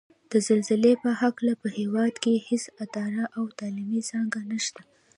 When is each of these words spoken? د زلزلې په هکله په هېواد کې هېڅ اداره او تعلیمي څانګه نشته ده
د 0.31 0.33
زلزلې 0.47 0.93
په 1.03 1.09
هکله 1.21 1.53
په 1.61 1.67
هېواد 1.77 2.13
کې 2.23 2.43
هېڅ 2.47 2.63
اداره 2.83 3.23
او 3.37 3.43
تعلیمي 3.59 4.01
څانګه 4.09 4.39
نشته 4.51 4.81
ده 4.87 4.93